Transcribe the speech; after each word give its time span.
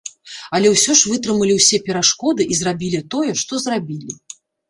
Але 0.59 0.69
ўсё 0.75 0.95
ж 1.01 1.11
вытрымалі 1.11 1.57
ўсе 1.59 1.79
перашкоды 1.89 2.47
і 2.55 2.59
зрабілі 2.61 3.03
тое, 3.17 3.31
што 3.45 3.61
зрабілі! 3.67 4.11